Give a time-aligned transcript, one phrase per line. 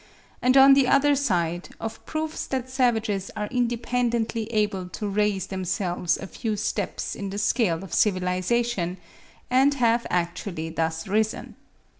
[0.41, 6.17] and on the other side, of proofs that savages are independently able to raise themselves
[6.17, 8.97] a few steps in the scale of civilisation,
[9.51, 11.55] and have actually thus risen.